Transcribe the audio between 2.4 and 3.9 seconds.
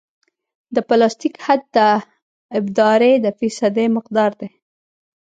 ابدارۍ د فیصدي